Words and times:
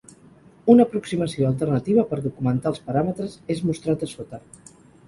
Una 0.73 0.87
aproximació 0.89 1.51
alternativa 1.51 2.07
per 2.15 2.21
documentar 2.25 2.73
els 2.73 2.83
paràmetres 2.89 3.39
és 3.59 3.65
mostrat 3.71 4.09
a 4.09 4.13
sota. 4.17 4.43